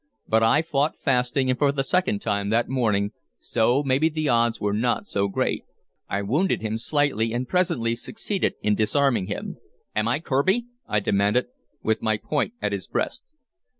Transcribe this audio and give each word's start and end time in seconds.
But 0.27 0.41
I 0.41 0.63
fought 0.63 0.97
fasting 0.99 1.51
and 1.51 1.59
for 1.59 1.71
the 1.71 1.83
second 1.83 2.23
time 2.23 2.49
that 2.49 2.67
morning, 2.67 3.11
so 3.37 3.83
maybe 3.83 4.09
the 4.09 4.29
odds 4.29 4.59
were 4.59 4.73
not 4.73 5.05
so 5.05 5.27
great. 5.27 5.63
I 6.09 6.23
wounded 6.23 6.63
him 6.63 6.79
slightly, 6.79 7.33
and 7.33 7.47
presently 7.47 7.93
succeeded 7.95 8.55
in 8.63 8.73
disarming 8.73 9.27
him. 9.27 9.57
"Am 9.95 10.07
I 10.07 10.19
Kirby?" 10.19 10.65
I 10.87 11.01
demanded, 11.01 11.49
with 11.83 12.01
my 12.01 12.17
point 12.17 12.55
at 12.63 12.71
his 12.71 12.87
breast. 12.87 13.23